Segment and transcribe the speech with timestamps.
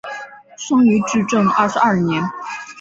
[0.57, 2.23] 生于至正二十二年。